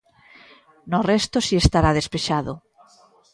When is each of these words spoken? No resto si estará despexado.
No 0.91 0.99
resto 1.11 1.37
si 1.47 1.55
estará 1.59 1.89
despexado. 1.99 2.53